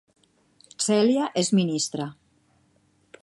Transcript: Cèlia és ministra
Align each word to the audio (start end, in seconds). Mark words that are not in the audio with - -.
Cèlia 0.85 1.27
és 1.43 1.53
ministra 1.59 2.09